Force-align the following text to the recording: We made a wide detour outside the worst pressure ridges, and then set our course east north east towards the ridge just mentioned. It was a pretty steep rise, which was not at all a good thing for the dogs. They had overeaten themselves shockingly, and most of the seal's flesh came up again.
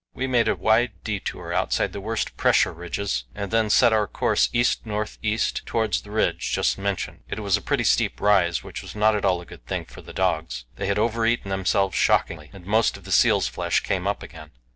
We 0.15 0.25
made 0.25 0.47
a 0.47 0.55
wide 0.55 0.93
detour 1.03 1.53
outside 1.53 1.93
the 1.93 2.01
worst 2.01 2.35
pressure 2.35 2.73
ridges, 2.73 3.25
and 3.35 3.51
then 3.51 3.69
set 3.69 3.93
our 3.93 4.07
course 4.07 4.49
east 4.51 4.83
north 4.83 5.19
east 5.21 5.61
towards 5.67 6.01
the 6.01 6.09
ridge 6.09 6.53
just 6.53 6.75
mentioned. 6.75 7.21
It 7.29 7.39
was 7.41 7.55
a 7.55 7.61
pretty 7.61 7.83
steep 7.83 8.19
rise, 8.19 8.63
which 8.63 8.81
was 8.81 8.95
not 8.95 9.15
at 9.15 9.25
all 9.25 9.41
a 9.41 9.45
good 9.45 9.67
thing 9.67 9.85
for 9.85 10.01
the 10.01 10.11
dogs. 10.11 10.65
They 10.75 10.87
had 10.87 10.97
overeaten 10.97 11.49
themselves 11.49 11.93
shockingly, 11.95 12.49
and 12.51 12.65
most 12.65 12.97
of 12.97 13.03
the 13.03 13.11
seal's 13.11 13.47
flesh 13.47 13.81
came 13.81 14.07
up 14.07 14.23
again. 14.23 14.49